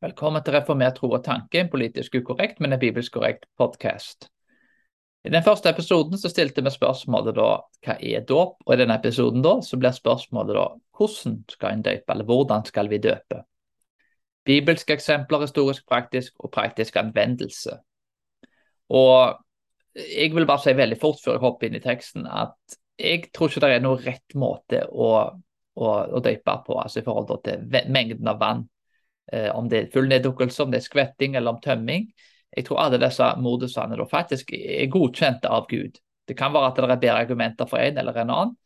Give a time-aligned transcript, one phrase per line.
[0.00, 4.30] Velkommen til Reformert tro og tanke, en politisk ukorrekt, men en bibelsk korrekt podkast.
[5.28, 7.48] I den første episoden så stilte vi spørsmålet da
[7.84, 10.64] hva er dåp, og i denne episoden da så blir spørsmålet da
[10.96, 13.42] hvordan skal en døpe, eller hvordan skal vi døpe?
[14.48, 17.76] Bibelske eksempler, historisk praktisk og praktisk anvendelse.
[18.88, 19.36] Og
[20.00, 23.52] jeg vil bare si veldig fort før jeg hopper inn i teksten at jeg tror
[23.52, 25.14] ikke det er noen rett måte å,
[25.76, 28.68] å, å døpe på, altså i forhold til mengden av vann
[29.54, 32.08] om det er full neddukkelse, om det er skvetting eller om tømming.
[32.56, 36.00] Jeg tror alle disse modusene da faktisk er godkjente av Gud.
[36.26, 38.56] Det kan være at det er bedre argumenter for en eller en annen,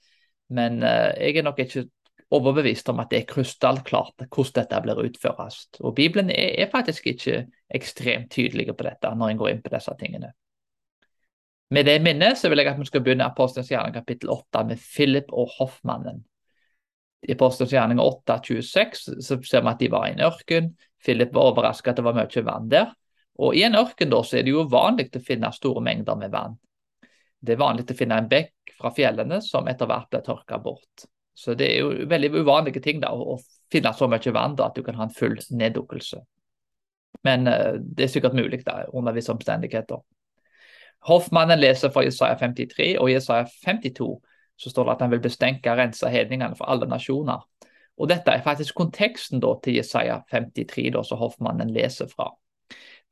[0.52, 1.86] men eh, jeg er nok ikke
[2.34, 5.78] overbevist om at det er krystallklart hvordan dette blir utført.
[5.80, 9.94] Og Bibelen er faktisk ikke ekstremt tydelig på dette når en går inn på disse
[10.00, 10.32] tingene.
[11.74, 14.80] Med det minnet så vil jeg at vi skal begynne Apostelens gjerning kapittel 8 med
[14.80, 16.22] Philip og hoffmannen.
[17.24, 20.74] I Apostelens gjerning 8.26 så ser vi at de var i en ørken.
[21.04, 22.92] Philip var overrasket at det var mye vann der.
[23.40, 26.34] Og I en ørken da, så er det jo vanlig å finne store mengder med
[26.34, 26.58] vann.
[27.44, 31.08] Det er vanlig å finne en bekk fra fjellene som etter hvert blir tørka bort.
[31.34, 33.40] Så Det er jo veldig uvanlige ting da, å
[33.72, 36.20] finne så mye vann da, at du kan ha en full neddukkelse.
[37.24, 39.98] Men uh, det er sikkert mulig da, under visse omstendigheter.
[41.08, 44.14] Hoffmannen leser fra Jesaja 53 og Jesaja 52
[44.56, 47.42] så står det at han vil bestenke og rense hedningene for alle nasjoner.
[47.98, 52.30] Og Dette er faktisk konteksten da, til Jesaja 53, da, som hoffmannen leser fra.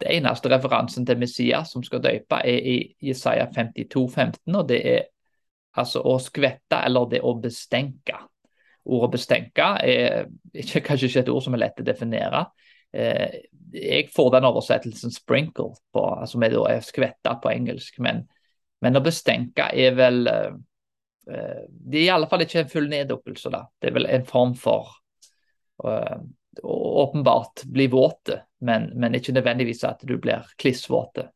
[0.00, 4.80] Det eneste referansen til Messias som skal døpe, er i Jesaja 52, 15, og det
[4.94, 5.04] er
[5.78, 8.18] altså å skvette eller det å bestenke.
[8.82, 12.42] Ordet bestenke er ikke, kanskje ikke et ord som er lett å definere.
[12.92, 13.38] Eh,
[13.72, 18.00] jeg får den oversettelsen 'sprinkle', på, altså med skvette på engelsk.
[18.02, 18.26] Men,
[18.82, 20.50] men å bestenke er vel Eh,
[21.22, 23.50] det er i alle fall ikke en full neddukkelse.
[23.54, 23.62] da.
[23.78, 24.90] Det er vel en form for
[26.62, 31.28] å åpenbart bli våte, men, men, ikke nødvendigvis at du blir klissvåte,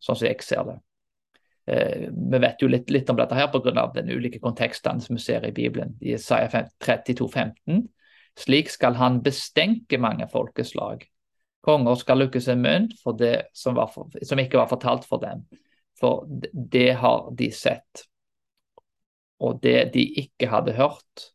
[0.00, 0.78] sånn som jeg ser det.
[1.68, 3.86] Uh, vi vet jo litt, litt om dette her pga.
[3.94, 5.96] den ulike kontekstene som vi ser i Bibelen.
[6.00, 6.50] I Isaiah
[6.80, 7.86] 32, 15.
[8.38, 11.04] Slik skal han bestenke mange folkeslag.
[11.64, 15.42] Konger skal lukke sin munn for det som, for, som ikke var fortalt for dem,
[15.98, 18.06] for det har de sett.
[19.40, 21.28] Og det de ikke hadde hørt,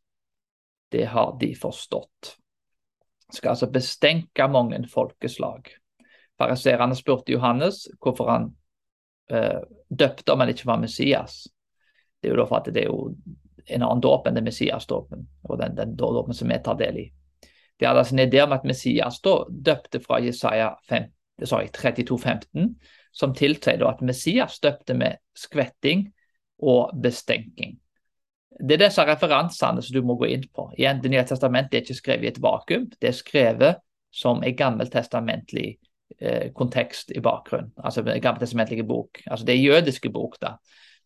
[0.92, 2.36] det har de forstått.
[3.34, 5.72] Skal altså bestenke mange folkeslag.
[6.38, 8.50] Fariserene spurte Johannes hvorfor han
[9.32, 11.48] eh, døpte om han ikke var Messias.
[12.22, 13.14] Det er jo da for at det er jo
[13.66, 17.06] en annen dåp enn det Messias-dåpen, og den, den dåpen som vi tar del i.
[17.80, 20.74] De hadde altså en idé om at Messias da døpte fra Jesaja
[21.40, 22.76] 32, 15,
[23.12, 26.10] som tilsier at Messias døpte med skvetting
[26.64, 27.80] og bestenking.
[28.60, 30.68] Det er disse referansene som du må gå inn på.
[30.78, 32.90] Igjen, Det nye testamentet er ikke skrevet i et vakuum.
[33.00, 33.82] Det er skrevet
[34.14, 35.78] som en gammeltestamentlig
[36.20, 37.72] eh, kontekst i bakgrunnen.
[37.84, 39.24] Altså en gammeltestamentlig bok.
[39.28, 40.58] Altså Det er jødiske bok, da,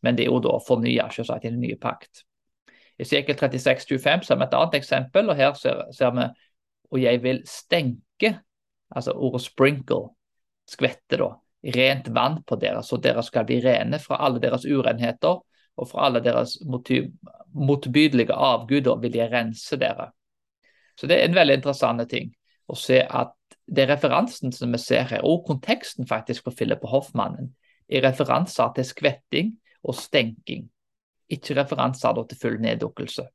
[0.01, 2.25] men det er jo da fornya i den nye pakt.
[2.99, 6.27] I Sekel 36, 25 ser vi et annet eksempel, og her ser, ser vi
[6.91, 8.39] og jeg vil stenke,
[8.95, 10.09] altså ordet sprinkle,
[10.67, 11.33] skvette, da,
[11.75, 15.41] rent vann på dere, så dere skal bli rene fra alle deres urenheter
[15.77, 16.57] og fra alle deres
[17.53, 20.11] motbydelige avguder vil jeg rense dere.
[20.97, 22.31] Så det er en veldig interessant ting
[22.67, 23.33] å se at
[23.67, 27.51] det er referansen som vi ser her, og konteksten faktisk på Philip og Hoffmannen,
[27.87, 30.65] er referanser til skvetting og stenking,
[31.31, 33.27] ikke referanser til full neddukkelse.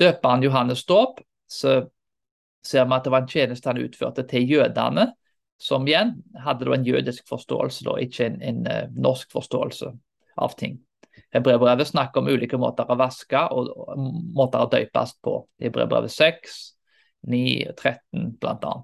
[0.00, 1.84] Døperen Johannes dåp, så
[2.64, 5.10] ser vi at det var en tjeneste han utførte til jødene,
[5.60, 9.92] som igjen hadde en jødisk forståelse, da, ikke en, en uh, norsk forståelse
[10.36, 10.80] av ting.
[11.34, 13.70] Hebreerbrevet snakker om ulike måter å vaske og,
[14.36, 15.40] måter å døpes på.
[15.58, 16.60] I Hebreerbrevet 6,
[17.30, 18.74] 9, 13 bl.a.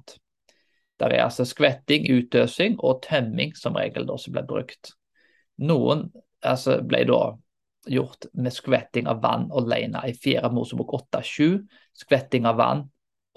[1.01, 4.93] Der er altså skvetting, utøsing og tømming som regel da, som ble brukt.
[5.63, 6.09] Noen
[6.43, 7.23] altså, ble da
[7.89, 10.51] gjort med skvetting av vann alene i 4.
[10.53, 11.63] Mosebok 8-7.
[12.03, 12.85] Skvetting av vann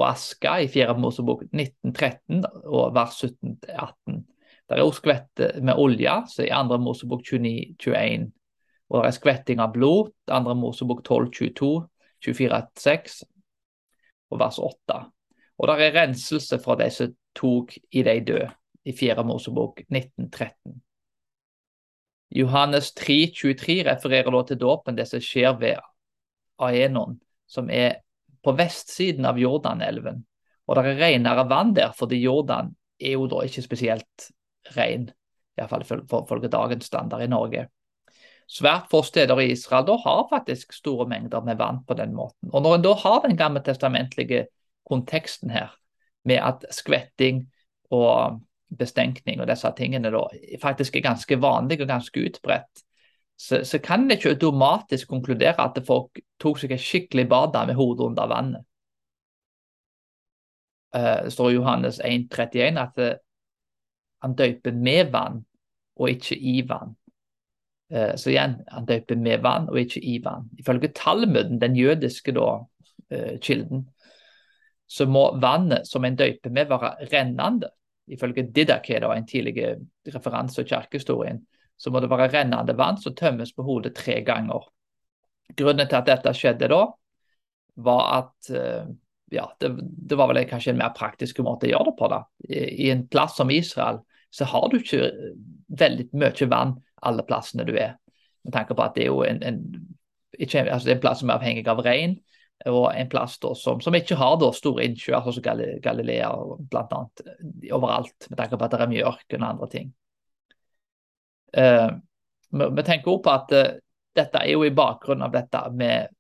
[0.02, 0.97] og aske i 4.
[0.99, 4.23] Mosebok 1913 og vers 17-18.
[4.67, 6.79] Der er også skvett med olje, så i 2.
[6.82, 8.32] Mosebok 29-21
[8.93, 10.11] og det er skvetting av blod.
[10.29, 11.72] Andre Mosebok 12, 22,
[12.22, 13.22] 24, 6
[14.34, 14.99] og vers 8.
[15.57, 18.49] Og det er renselse fra de som tok i de døde,
[18.85, 19.25] i 4.
[19.25, 20.78] Mosebok 1913.
[22.34, 25.81] Johannes 3, 23 refererer da til dåpen, det som skjer ved
[26.61, 27.19] Aenon,
[27.49, 28.01] som er
[28.45, 30.23] på vestsiden av Jordanelven.
[30.67, 34.29] Og det er renere vann der, fordi Jordan er jo da ikke spesielt
[34.78, 35.09] ren,
[35.57, 37.67] iallfall ifølge dagens standard i Norge.
[38.53, 42.52] Svært få steder i Israel da har faktisk store mengder med vann på den måten.
[42.53, 44.47] Og Når en da har den gamle testamentlige
[44.85, 45.73] konteksten her,
[46.26, 47.47] med at skvetting
[47.91, 48.40] og
[48.78, 50.22] bestenkning og disse tingene da,
[50.61, 52.84] faktisk er ganske vanlig og ganske utbredt,
[53.38, 57.76] så, så kan en ikke automatisk konkludere at folk tok seg et skikkelig bad med
[57.76, 58.66] hodet under vannet.
[60.94, 63.16] Uh, det står i Johannes 1,31 at uh,
[64.22, 65.41] han døyper med vann
[65.97, 66.94] og ikke i vann.
[67.93, 70.49] Uh, så igjen, han døyper med vann og ikke i vann.
[70.59, 72.63] Ifølge Talmuden, den jødiske da,
[73.43, 73.84] kilden,
[74.90, 77.69] så må vannet som en døyper med, være rennende.
[78.09, 79.53] Ifølge Didaké, en tidlig
[80.09, 81.43] referanse til kirkehistorien,
[81.78, 84.66] så må det være rennende vann som tømmes på hodet tre ganger.
[85.57, 86.81] Grunnen til at dette skjedde da,
[87.75, 88.85] var at eh,
[89.34, 92.09] ja, det, det var vel kanskje en mer praktisk måte å gjøre det på.
[92.11, 92.22] da.
[92.47, 94.01] I, I, en plass som Israel
[94.34, 95.09] så har du ikke
[95.79, 97.97] veldig mye vann alle plassene du er.
[98.43, 99.59] Med tanke på at det er jo en, en,
[100.37, 102.17] ikke, altså en plass som er avhengig av regn
[102.70, 106.29] og en plass som, som, ikke har da, store innsjøer, altså som Galilea
[106.72, 106.99] bl.a.
[107.75, 109.90] overalt, med tanke på at det er mye ørken og andre ting.
[111.58, 111.99] Uh,
[112.53, 113.73] vi, tenker også på at uh,
[114.16, 116.14] dette er jo i bakgrunnen av dette med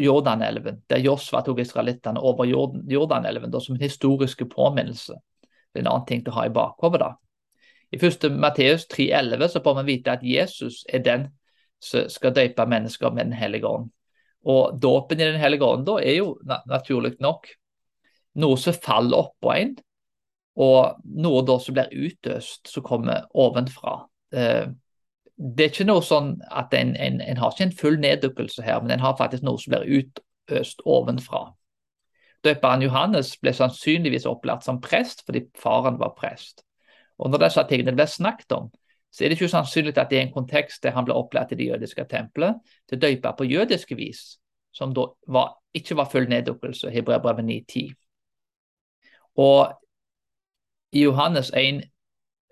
[0.00, 5.18] Jordanelven, der Josva tok israelittene over Jordan, Jordanelven da, som en historisk påminnelse.
[5.70, 7.02] Det er en annen ting til å ha i bakhodet.
[7.02, 7.12] da.
[7.90, 8.30] I 1.
[8.38, 11.28] Matteus 3,11 så får vi vite at Jesus er den
[11.82, 13.90] som skal døpe mennesker med Den hellige ånd.
[14.46, 16.38] Og dåpen i Den hellige ånd da er jo
[16.68, 17.48] naturlig nok
[18.40, 19.74] noe som faller oppå en,
[20.60, 23.96] og noe da som blir utøst, som kommer ovenfra.
[24.32, 24.68] Eh,
[25.40, 28.80] det er ikke noe sånn at en, en, en har ikke en full neddukkelse her,
[28.84, 31.48] men en har faktisk noe som blir utøst ovenfra.
[32.44, 36.62] Døperen Johannes ble sannsynligvis opplært som prest fordi faren var prest.
[37.20, 38.70] Og Når disse tingene ble snakket om,
[39.12, 41.58] så er det ikke usannsynlig at det er en kontekst der han ble opplært i
[41.58, 44.38] det jødiske tempelet til døpe på jødiske vis,
[44.72, 47.90] som da var, ikke var full neddukkelse, Hebreabrevet 9.10.
[49.36, 49.74] Og
[50.92, 51.82] i Johannes 1,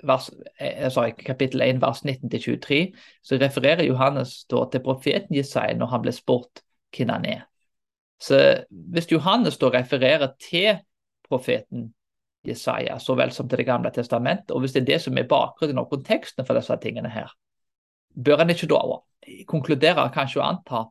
[0.03, 0.31] vers,
[0.61, 2.93] eh, sorry, kapittel 1, vers 19-23,
[3.23, 6.63] så refererer Johannes da til profeten Jesaja når han ble spurt
[6.97, 7.47] hvem han er.
[8.21, 10.79] Så hvis Johannes da refererer til
[11.29, 11.95] profeten
[12.49, 14.51] Jesaja, så vel som til Det gamle testamentet.
[14.51, 17.33] Og hvis det er det som er bakgrunnen og konteksten for disse tingene her,
[18.25, 18.81] bør en ikke da
[19.47, 20.85] konkludere kanskje å anta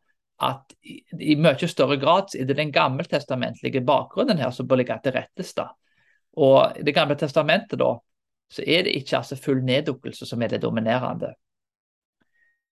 [0.47, 4.99] at i, i mye større grad er det den gammeltestamentlige bakgrunnen her som bør ligge
[5.03, 5.53] til rettes.
[5.57, 5.71] da.
[6.37, 7.95] Og i Det gamle testamentet da,
[8.49, 11.33] så er det ikke altså full neddukkelse som er det dominerende.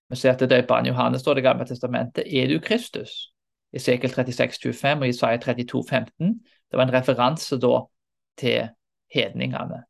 [0.08, 3.32] Vi ser til døperen Johannes står det gamle testamentet er du Kristus.
[3.72, 6.40] I Sekel 36, 25 og Isaiah 32, 15.
[6.70, 7.82] Det var en referanse da
[8.38, 8.68] til
[9.14, 9.82] hedningene.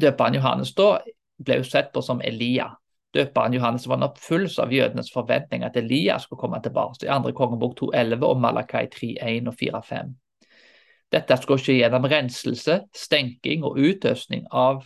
[0.00, 0.98] Døperen Johannes da
[1.44, 2.68] ble jo sett på som Elia.
[3.14, 7.06] Døperen Johannes var en oppfyllelse av jødenes forventning at Elia skulle komme tilbake.
[7.06, 10.14] I andre kongebok 2.11 og Malakai 3.1 og 4.5.
[11.12, 14.84] Dette skulle skje gjennom renselse, stenking og utøsning av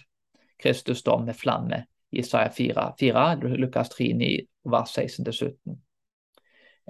[0.60, 1.84] Kristus dom med flamme.
[2.12, 3.26] Isaiah 4, 4
[3.56, 4.30] Lukas 3.9,
[4.70, 5.78] vers 16-17.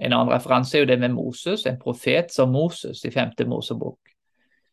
[0.01, 3.33] En annen referanse er jo det med Moses, en profet som Moses i 5.
[3.47, 4.10] Mosebok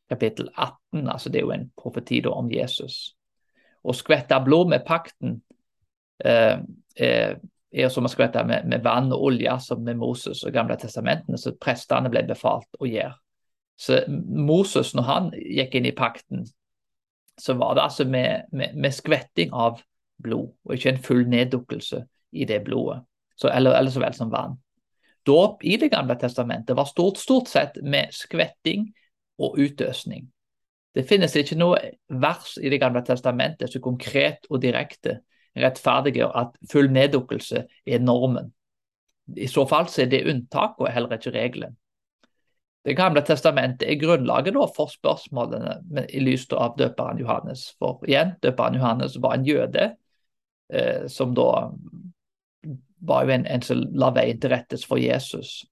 [0.09, 1.09] kapittel 18.
[1.09, 3.15] altså Det er jo en profeti da om Jesus.
[3.85, 5.39] Å skvette blod med pakten
[6.25, 6.59] eh,
[6.97, 7.39] eh,
[7.73, 11.39] er som å skvette med, med, vann og olje, som med Moses og Gamle testamentene,
[11.39, 13.15] så prestene ble befalt å gjøre.
[13.79, 16.47] Så Moses, når han gikk inn i pakten,
[17.39, 19.83] så var det altså med, med, med skvetting av
[20.19, 22.01] blod, og ikke en full neddukkelse
[22.35, 23.05] i det blodet,
[23.39, 24.57] så, eller, eller så vel som vann.
[25.29, 28.89] Dåp i Det gamle testamentet var stort, stort sett med skvetting
[29.39, 30.29] og utøsning.
[30.95, 31.79] Det finnes ikke noe
[32.09, 35.21] vers i Det gamle testamentet som konkret og direkte
[35.59, 38.53] rettferdiggjør at full neddukkelse er normen.
[39.37, 41.77] I så fall så er det unntak og heller ikke regelen.
[42.85, 47.75] Det gamle testamentet er grunnlaget for spørsmålene i lys av døperen Johannes.
[47.79, 49.91] For igjen, døperen Johannes var en jøde
[50.73, 51.69] eh, som da
[53.01, 55.67] var jo en, en som la veien til rettes for Jesus.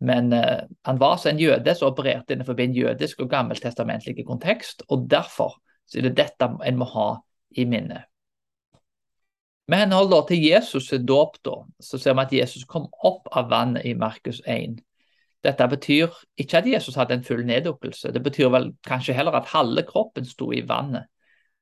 [0.00, 4.82] Men uh, han var altså en jøde som opererte innenfor en jødisk og gammeltestamentlig kontekst,
[4.88, 5.56] og derfor
[5.94, 7.08] er det dette en må ha
[7.56, 8.02] i minne.
[9.66, 11.38] Med henhold da til Jesus' dåp
[11.82, 14.76] så ser vi at Jesus kom opp av vannet i Markus 1.
[15.42, 19.50] Dette betyr ikke at Jesus hadde en full neddukkelse, det betyr vel kanskje heller at
[19.54, 21.08] halve kroppen sto i vannet,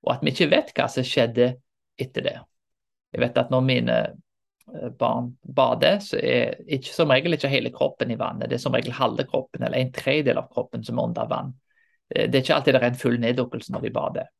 [0.03, 1.55] og at vi ikke vet hva som skjedde
[2.00, 2.37] etter det.
[3.12, 4.24] Jeg vet at når mine Eh,
[4.99, 8.49] barn bader, så er ikke som regel ikke hele kroppen i vannet.
[8.49, 11.52] Det er som regel halve kroppen eller en tredjedel av kroppen som er under vann.
[12.14, 14.33] Eh, det er ikke alltid det er en full neddukkelse når vi bader.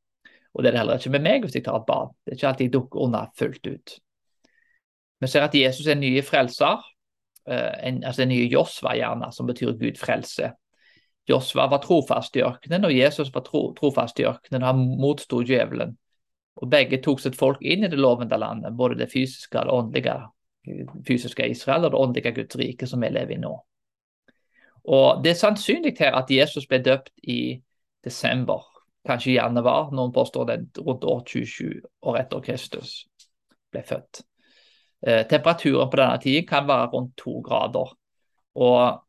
[0.55, 2.13] Og det er det heller ikke med meg hvis jeg tar et bad.
[2.25, 3.97] Det er ikke alltid jeg dukker under fullt ut.
[5.21, 6.83] Vi ser at Jesus er en ny frelser,
[7.49, 10.53] eh, en, altså en ny Josva gjerne, som betyr Gud frelse.
[11.29, 14.63] Josva var trofast i ørkenen, og Jesus var tro, trofast i ørkenen.
[14.63, 15.97] og Han motsto djevelen.
[16.63, 19.79] Og Begge tok sitt folk inn i det lovende landet, både det fysiske og det
[19.79, 20.17] åndelige
[21.07, 23.55] fysiske Israel og det åndelige Guds rike som vi lever i nå.
[24.85, 27.61] Og Det er sannsynlig her at Jesus ble døpt i
[28.05, 28.63] desember,
[29.07, 29.91] kanskje i januar.
[29.93, 33.07] Noen påstår det rundt år 27 år etter Kristus
[33.73, 34.23] ble født.
[35.07, 37.95] Eh, temperaturen på denne tiden kan være rundt to grader.
[38.55, 39.01] Og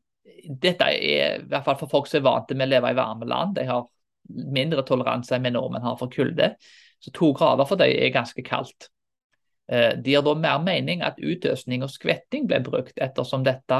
[0.61, 3.27] dette er i hvert fall for folk som er vant med å leve i varme
[3.29, 3.55] land.
[3.59, 3.85] De har
[4.29, 6.55] mindre toleranse enn vi nordmenn har for kulde.
[7.05, 8.89] Så to grader for dem er ganske kaldt.
[9.69, 13.79] Det de har da mer mening at utøsning og skvetting ble brukt, ettersom dette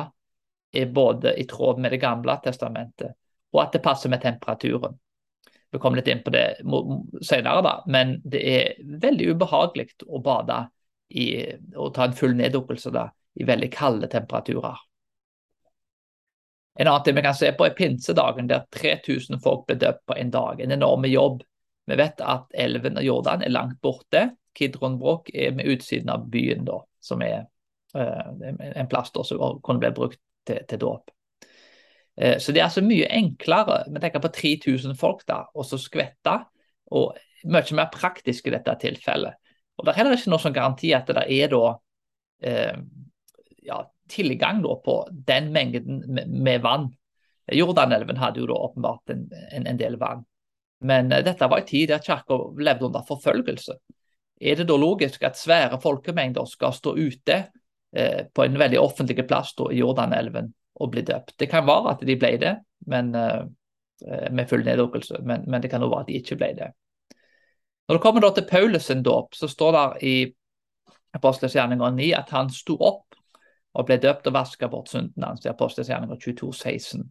[0.76, 3.16] er både i tråd med Det gamle testamentet,
[3.54, 4.98] og at det passer med temperaturen.
[5.72, 6.46] Vi kommer litt inn på det
[7.26, 10.60] senere, da, men det er veldig ubehagelig å bade
[11.10, 11.26] i,
[11.76, 14.78] og ta en full neddukkelse i veldig kalde temperaturer.
[16.76, 20.18] En annen ting vi kan se på er pinsedagen, der 3000 folk ble døpt på
[20.20, 20.60] en dag.
[20.62, 21.44] En enorm jobb.
[21.86, 24.30] Vi vet at elven og Jordan er langt borte.
[24.56, 27.46] Kidronbrok er med utsiden av byen, da, som er
[27.98, 28.32] uh,
[28.72, 31.12] en plass da, som kunne bli brukt til, til dåp.
[32.16, 33.84] Uh, så det er altså mye enklere.
[33.92, 36.40] Vi tenker på 3000 folk da, og så skvette.
[36.96, 39.38] Og mye mer praktisk i dette tilfellet.
[39.76, 42.78] Og Det er heller ikke noe som garanti at det er da uh,
[43.66, 46.90] ja, tilgang da, på den mengden med, med vann.
[47.54, 50.24] Jordanelven hadde jo da åpenbart en, en, en del vann.
[50.86, 53.78] Men uh, dette var en tid der kirka levde under forfølgelse.
[54.42, 57.38] Er det da logisk at svære folkemengder skal stå ute
[57.96, 61.38] eh, på en veldig offentlig plass da, i Jordanelven og bli døpt?
[61.40, 62.52] Det kan være at de ble det,
[62.92, 63.46] men, eh,
[64.36, 66.68] med full neddukkelse, men, men, det kan også være at de ikke ble det.
[67.88, 70.16] Når det kommer til Paulus' dåp, så står det i
[71.16, 73.16] Apostelens gjerninger 9 at han sto opp
[73.76, 75.46] og ble døpt og vasket bort synden hans.
[75.46, 77.04] i Apostelgjerninger 22, 16.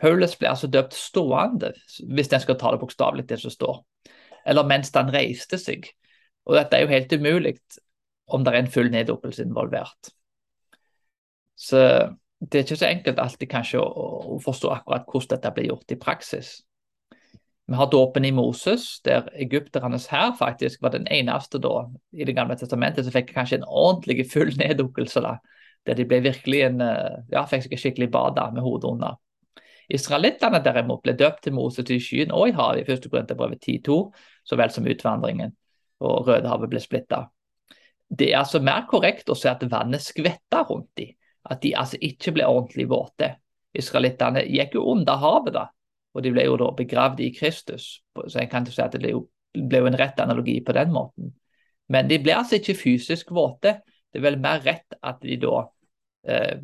[0.00, 1.72] Paulus ble altså døpt stående,
[2.10, 3.78] hvis en skal ta det bokstavelig, det som står.
[4.46, 5.86] Eller mens han reiste seg.
[6.44, 7.54] Og dette er jo helt umulig
[8.34, 10.12] om det er en full neddukkelse involvert.
[11.56, 11.80] Så
[12.40, 16.00] det er ikke så enkelt alltid kanskje å, forstå akkurat hvordan dette blir gjort i
[16.00, 16.54] praksis.
[17.64, 22.34] Vi har dåpen i Moses, der egypternes hær faktisk var den eneste da, i Det
[22.36, 25.22] gamle testamentet som fikk kanskje en ordentlig full neddukkelse.
[25.86, 29.16] der de ble virkelig en, eh, ja, fikk seg skikkelig bada med hodet under.
[29.92, 33.98] Israelittene derimot ble døpt til Moses i skyen og i havet i første Korinterbrev 10.2,
[34.44, 35.52] så vel som utvandringen,
[36.04, 37.24] og Rødehavet ble splitta.
[38.08, 41.14] Det er altså mer korrekt å si at vannet skvetta rundt dem,
[41.50, 43.34] at de altså ikke ble ordentlig våte.
[43.74, 45.66] Israelittene gikk jo under havet, da,
[46.14, 47.88] og de ble jo da begravd i Kristus.
[48.14, 51.34] Så jeg kan ikke si at det ble jo en rett analogi på den måten.
[51.92, 53.80] Men de ble altså ikke fysisk våte.
[54.12, 55.64] Det er vel mer rett at de da
[56.30, 56.62] eh,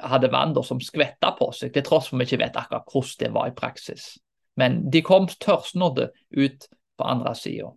[0.00, 3.32] hadde vann som skvetta på seg, til tross for vi ikke vet akkurat hvordan det
[3.34, 4.14] var i praksis.
[4.60, 7.72] Men de kom tørrsnodde ut på andre sida.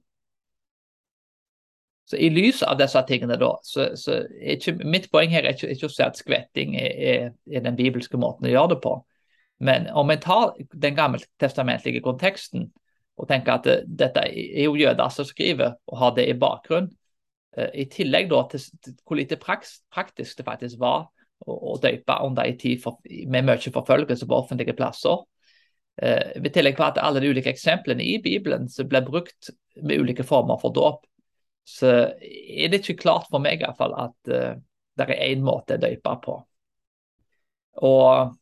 [2.07, 5.57] Så I lys av disse tingene, da, så, så er ikke, mitt poeng her er
[5.57, 8.79] ikke, ikke å si at skvetting er, er, er, den bibelske måten å gjøre det
[8.85, 8.93] på.
[9.59, 12.69] Men om en tar den gammeltestamentlige konteksten
[13.17, 16.87] og tenker at det, dette er jo jøder som skriver, og har det i bakgrunn,
[17.57, 18.65] Eh, I tillegg da til,
[19.05, 21.07] hvor lite praktisk det faktisk var
[21.45, 25.21] å døpe under en tid for, med mye forfølgelse på offentlige plasser.
[26.01, 29.51] Eh, I tillegg på at alle de ulike eksemplene i Bibelen som ble brukt
[29.81, 31.05] med ulike former for dåp,
[31.67, 34.57] så er det ikke klart for meg i hvert fall at eh,
[34.97, 36.37] det er én måte å døpe på.
[37.85, 38.35] Og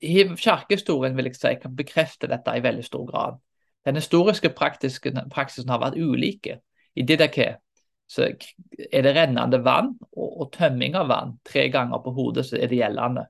[0.00, 3.40] kirkehistorien vil jeg si kan bekrefte dette i veldig stor grad.
[3.84, 6.60] Den historiske praksisen har vært ulike.
[6.96, 7.56] I Didaké
[8.08, 8.24] så
[8.92, 12.70] er det rennende vann og, og, tømming av vann tre ganger på hodet så er
[12.70, 13.26] det gjeldende.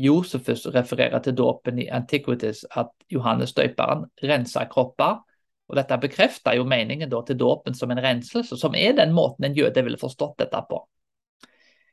[0.00, 5.20] Josefus refererer til dåpen i Antiquities at Johannes døperen rensa kropper.
[5.68, 9.54] og Dette bekrefter jo meningen til dåpen som en renselse, som er den måten en
[9.54, 10.80] jøde ville forstått dette på.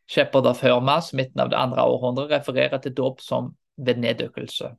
[0.10, 4.72] Shepherd of Hermas, midten av det andre århundret, refererer til dåp som ved neddykkelse.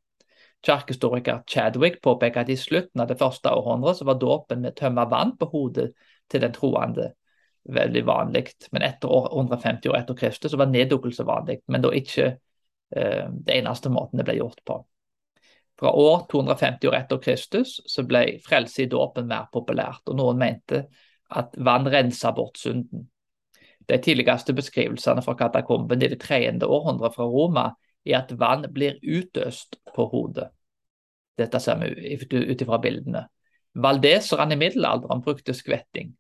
[0.67, 5.07] Kirkehistoriker Chadwick påpeker at i slutten av det første århundret så var dåpen med tømme
[5.11, 5.93] vann på hodet
[6.29, 7.13] til den troende
[7.65, 8.47] veldig vanlig.
[8.73, 13.59] Men etter år, 150 år etter Kristus var neddukkelse vanlig, men da ikke eh, det
[13.59, 14.81] eneste måten det ble gjort på.
[15.81, 20.41] Fra år 250 år etter Kristus så ble frelse i dåpen mer populært, og noen
[20.41, 20.85] mente
[21.31, 23.07] at vann rensa bort synden.
[23.89, 27.71] De tidligste beskrivelsene fra katakomben i det tredje århundret fra Roma
[28.05, 30.51] er at vann blir utøst på hodet.
[31.39, 33.25] Dette ser vi ut ifra bildene.
[33.75, 36.13] Valdeserne i middelalderen brukte skvetting.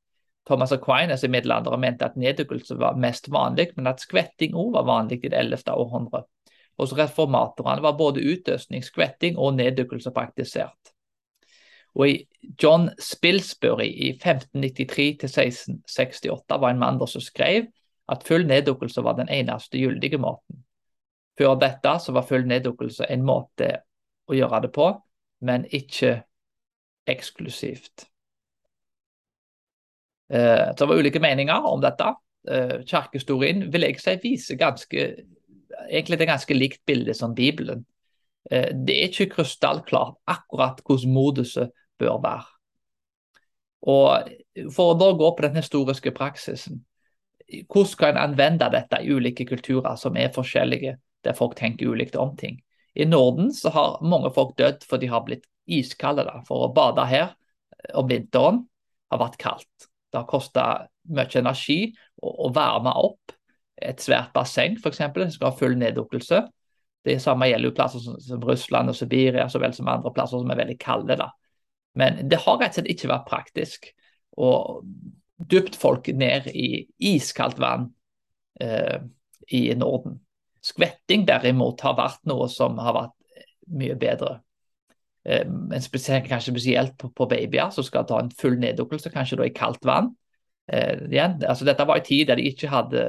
[0.50, 4.88] Thomas Aquinas i middelalderen mente at neddykkelse var mest vanlig, men at skvetting òg var
[4.88, 5.62] vanlig i det 11.
[5.78, 6.26] århundret.
[6.80, 10.92] hos reformatorene var både utøsning, skvetting og neddykkelse praktisert.
[11.94, 12.14] Og i
[12.62, 17.68] John Spilsbury i 1593 1668 var en mann som skrev
[18.08, 20.64] at full neddukkelse var den eneste gyldige måten.
[21.38, 23.74] Før dette så var full neddukkelse en måte
[24.26, 24.90] å gjøre det på,
[25.46, 26.22] men ikke
[27.06, 28.09] eksklusivt.
[30.30, 32.14] Eh, det var ulike meninger om dette.
[32.48, 35.06] Eh, kirkehistorien vil jeg si viser ganske,
[35.88, 37.84] egentlig et ganske likt bilde som Bibelen.
[38.50, 42.46] Eh, det er ikke krystallklart akkurat hvordan moduset bør være.
[43.90, 44.30] Og
[44.74, 46.82] For å da gå på den historiske praksisen,
[47.72, 52.16] hvordan kan en anvende dette i ulike kulturer som er forskjellige, der folk tenker ulikt
[52.16, 52.60] om ting?
[52.94, 56.26] I Norden så har mange folk dødd fordi de har blitt iskalde.
[56.46, 57.32] For å bade her
[57.94, 58.66] om vinteren
[59.10, 59.89] har vært kaldt.
[60.10, 60.64] Det har kosta
[61.10, 61.80] mye energi
[62.20, 63.34] å, å, varme opp
[63.80, 65.00] et svært basseng, f.eks.
[65.14, 66.42] Det skal ha full neddukkelse.
[67.06, 70.42] Det samme gjelder jo plasser som, som Russland og Sibiria, så vel som andre plasser
[70.42, 71.16] som er veldig kalde.
[71.16, 71.30] da.
[71.96, 73.88] Men det har rett og slett ikke vært praktisk
[74.36, 74.50] å
[75.50, 77.88] dypt folk ned i iskaldt vann
[78.60, 79.00] eh,
[79.56, 80.18] i Norden.
[80.60, 83.16] Skvetting derimot har vært noe som har vært
[83.70, 84.40] mye bedre.
[85.24, 89.40] Eh, men spesielt, kanskje spesielt på, på, babyer som skal ta en full neddukkelse, kanskje
[89.40, 90.14] da i kaldt vann.
[90.72, 93.04] Eh, igjen, altså Dette var en tid der de ikke hadde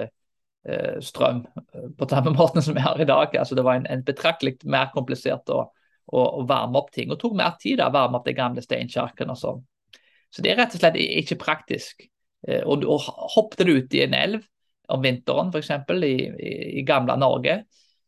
[0.65, 3.35] eh, strøm eh, på samme måte som vi har i dag.
[3.37, 5.65] Altså Det var en, en betraktelig mer komplisert å,
[6.05, 7.11] å, å, varme opp ting.
[7.11, 9.61] Og tok mer tid å varme opp de gamle steinkjerkene og sånn.
[10.31, 12.07] Så det er rett og slett ikke praktisk.
[12.47, 14.47] Eh, og, og hoppet du ut i en elv
[14.91, 15.71] om vinteren, f.eks.
[16.03, 17.61] I, i, i gamle Norge,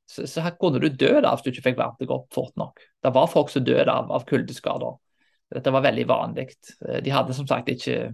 [0.09, 2.81] så, så kunne du dø da hvis du ikke fikk varmt deg opp fort nok.
[3.03, 4.99] Det var folk som døde av, av kuldeskader.
[5.53, 6.49] Dette var veldig vanlig.
[6.87, 8.13] Eh, de hadde som sagt ikke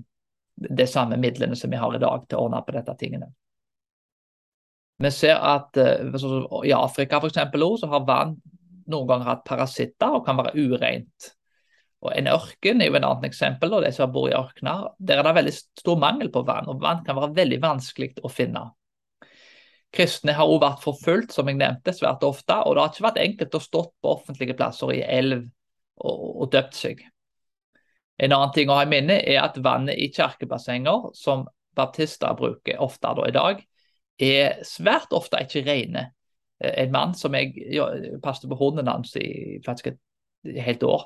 [0.59, 3.29] de samme midlene som vi har i dag til å ordne på dette tingene.
[4.99, 8.33] Vi ser at uh, i Afrika for eksempel, så har vann
[8.91, 11.29] noen ganger hatt parasitter og kan være ureint.
[12.03, 14.89] Og En ørken er jo en annet eksempel, og de som bor i ørkener.
[14.99, 18.31] Der er det veldig stor mangel på vann, og vann kan være veldig vanskelig å
[18.31, 18.65] finne.
[19.95, 23.23] Kristne har også vært forfulgt, som jeg nevnte, svært ofte, og det har ikke vært
[23.23, 25.47] enkelt å stå på offentlige plasser i elv
[26.05, 27.01] og, og døpt seg.
[28.19, 31.47] En annen ting å ha i minne er at vannet i kirkebassenger, som
[31.77, 33.63] baptister bruker ofte i dag,
[34.19, 36.09] er svært ofte ikke rene.
[36.59, 37.55] En mann som jeg
[38.21, 39.99] passet på hunden hans i faktisk et
[40.59, 41.05] helt år,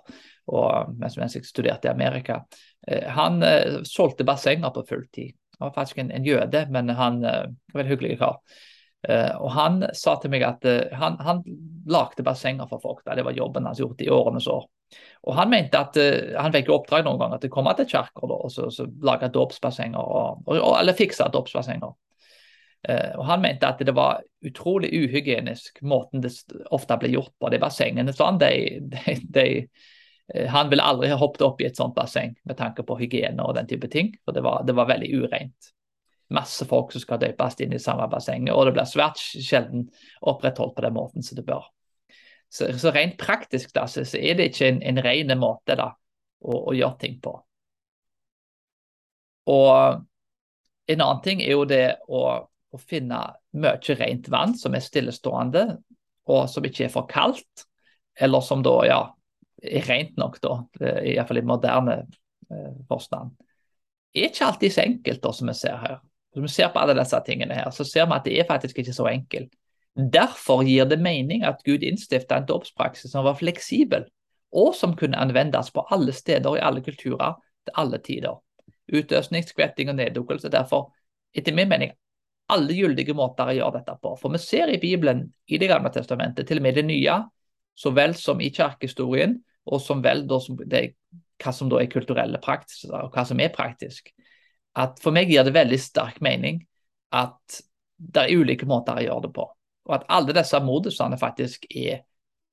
[0.50, 2.42] og, mens, jeg studerte i Amerika.
[2.88, 5.34] Eh, han eh, solgte bassenger på fulltid.
[5.60, 8.40] Han var faktisk en, en jøde, men han eh, var en hyggelig kar.
[9.04, 11.42] Uh, og Han sa til meg at uh, han, han
[11.92, 13.04] lagde bassenger for folk.
[13.04, 14.64] Det var jobben hans gjort i årenes år.
[15.28, 18.32] Og Han mente at uh, han fikk oppdrag noen ganger til å komme til kirker
[18.32, 20.16] og så, så lage dåpsbassenger,
[20.54, 21.94] eller fikse dåpsbassenger.
[22.84, 26.34] Uh, og Han mente at det var utrolig uhygienisk måten det
[26.76, 27.52] ofte ble gjort på.
[27.52, 29.46] Det bassengene sånn, de, de, de,
[30.34, 33.46] uh, Han ville aldri ha hoppet opp i et sånt basseng med tanke på hygiene
[33.46, 34.12] og den type ting.
[34.26, 35.74] For det var, det var veldig ureint.
[36.34, 39.88] Masse folk som skal døpes inn i samme bassenget, og det blir svært sjelden
[40.22, 41.68] opprettholdt på den måten som det bør.
[42.54, 45.92] Så, så rent praktisk da, så, så, er det ikke en, en ren måte da,
[46.42, 47.36] å, å gjøre ting på.
[49.54, 50.02] Og
[50.94, 52.24] en annen ting er jo det å
[52.74, 53.20] å finne
[53.62, 55.66] mye rent vann som er stillestående,
[56.34, 57.68] og som ikke er for kaldt,
[58.14, 59.02] eller som da ja,
[59.62, 60.58] er rent nok, da,
[61.04, 63.36] iallfall i moderne eh, forstand.
[64.14, 66.00] Er ikke alltid så enkelt, da, som vi ser her.
[66.34, 68.80] Hvis vi ser på alle disse tingene her, så ser vi at det er faktisk
[68.82, 69.54] ikke så enkelt.
[69.94, 74.08] Derfor gir det mening at Gud innstifta en dåpspraksis som var fleksibel,
[74.54, 78.40] og som kunne anvendes på alle steder i alle kulturer til alle tider.
[78.94, 80.92] Utøsning, skvetting og neddukkelse derfor,
[81.34, 81.94] etter min mening,
[82.50, 84.16] alle gyldige måter å gjøre dette på.
[84.20, 87.22] For vi ser i Bibelen, i Det gamle testamentet, til og med det nye,
[87.76, 90.84] så vel som i kirkehistorien, og som vel da, som det,
[91.42, 94.12] hva som da er kulturelle praktiser, og hva som er praktisk,
[94.80, 96.64] at for meg gir det veldig sterk mening
[97.14, 97.62] at
[97.98, 99.46] det er ulike måter å gjøre det på.
[99.88, 102.04] Og at alle disse modusene faktisk er,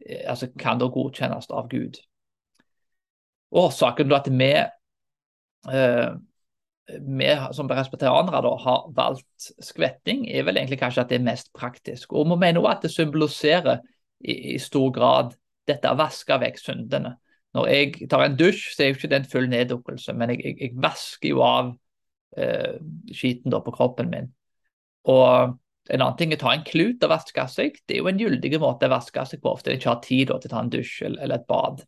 [0.04, 2.00] eh, altså kan da godkjennes av Gud.
[3.50, 4.50] Årsaken til at vi
[5.70, 6.10] eh,
[6.98, 11.52] vi som presbyterianere da, har valgt skvetting, er vel egentlig kanskje at det er mest
[11.56, 12.12] praktisk.
[12.12, 13.82] Og vi mener også at det symboliserer
[14.20, 15.34] i, i, stor grad
[15.68, 17.14] dette å vaske vekk syndene.
[17.54, 20.42] Når jeg tar en dusj, så er jo ikke det en full neddukkelse, men jeg,
[20.44, 21.72] jeg, jeg, vasker jo av
[22.30, 24.28] skiten da på kroppen min.
[25.10, 25.56] Og
[25.90, 27.78] en annen ting er å ta en klut og vaske seg.
[27.86, 30.28] Det er jo en gyldig måte å vaske seg på, ofte en ikke har tid
[30.28, 31.82] til å ta en dusj eller, et bad.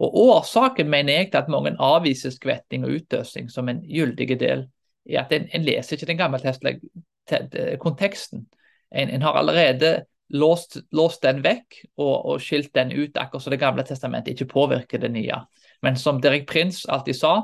[0.00, 4.66] Og Årsaken mener jeg til at mange avviser skvetting og utdøsing som en gyldig del,
[5.08, 8.46] er at en, en leser ikke den gammeltestlige konteksten.
[8.90, 9.92] En, en, har allerede
[10.34, 14.50] låst, låst den vekk og, og, skilt den ut, akkurat så Det gamle testamentet ikke
[14.50, 15.40] påvirker det nye.
[15.84, 17.34] Men som Derek Prince alltid sa,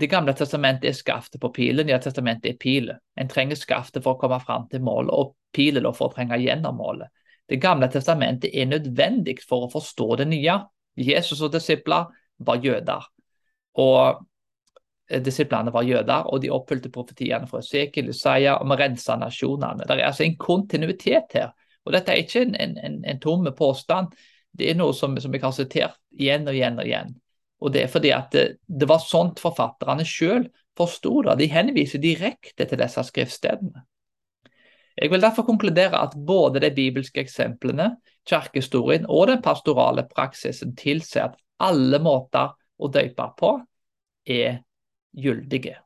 [0.00, 2.96] Det gamle testamentet er skaftet på pilen, Nye testamentet er pilen.
[3.20, 6.78] En trenger skaftet for å komme fram til målet, og pilen for å trenge gjennom
[6.80, 7.10] målet.
[7.50, 10.56] Det gamle testamentet er nødvendig for å forstå det nye.
[10.96, 12.08] Jesus og disipler
[12.46, 13.04] var jøder.
[13.82, 14.22] Og
[15.10, 19.84] eh, Disiplene var jøder, og de oppfylte profetiene fra Esekiel, Isaiah om å rense nasjonene.
[19.84, 21.50] Det er altså en kontinuitet her.
[21.84, 24.14] Og Dette er ikke en, en, en tomme påstand,
[24.56, 27.12] det er noe som, som jeg har sitert igjen og igjen og igjen.
[27.60, 30.46] Og Det er fordi at det, det var sånt forfatterne sjøl
[30.78, 31.36] forsto det.
[31.40, 33.84] De henviser direkte til disse skriftstedene.
[35.00, 37.94] Jeg vil derfor konkludere at både de bibelske eksemplene,
[38.28, 43.52] kirkehistorien og den pastorale praksisen tilsier at alle måter å døpe på
[44.28, 44.60] er
[45.16, 45.78] gyldige.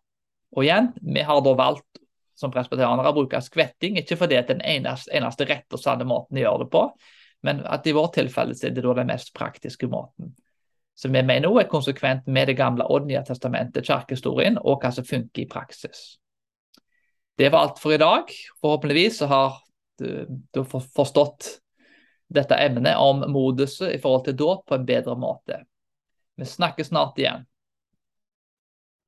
[0.55, 2.01] Og igjen, vi har da valgt
[2.39, 6.07] som presbyterianere å bruke skvetting, ikke fordi det er den eneste, eneste rette og sanne
[6.09, 6.83] måten å gjøre det på,
[7.47, 10.35] men at i vårt tilfelle er det da den mest praktiske måten
[10.95, 14.93] som vi mener også er konsekvent med det gamle og nye testamentet, kirkehistorien, og hva
[14.95, 16.19] som funker i praksis.
[17.39, 18.31] Det var alt for i dag.
[18.63, 19.59] Forhåpentligvis har
[19.99, 21.57] du, du forstått
[22.35, 25.65] dette emnet om moduset i forhold til dåp på en bedre måte.
[26.39, 27.45] Vi snakkes snart igjen.